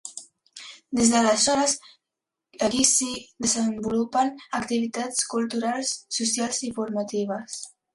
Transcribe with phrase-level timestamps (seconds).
[0.99, 1.75] Des d'aleshores,
[2.69, 3.11] aquí s'hi
[3.49, 7.67] desenvolupen activitats culturals, socials i formatives.